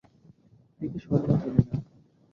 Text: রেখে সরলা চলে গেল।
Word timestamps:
রেখে 0.81 0.99
সরলা 1.03 1.35
চলে 1.41 1.61
গেল। 1.67 1.79